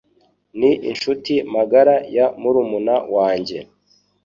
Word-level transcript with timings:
Ni 0.59 0.71
inshuti 0.89 1.33
magara 1.53 1.95
ya 2.15 2.25
murumuna 2.41 2.95
wanjye. 3.15 3.57